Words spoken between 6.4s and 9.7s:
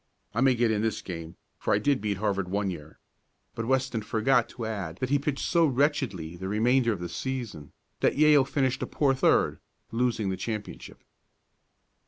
remainder of the season that Yale finished a poor third,